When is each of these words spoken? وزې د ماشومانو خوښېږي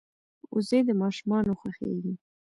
وزې 0.53 0.79
د 0.87 0.89
ماشومانو 1.01 1.57
خوښېږي 1.59 2.13